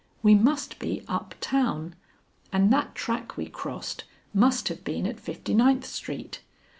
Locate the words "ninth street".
5.53-6.41